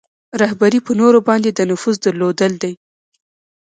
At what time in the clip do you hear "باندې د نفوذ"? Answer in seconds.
1.27-1.95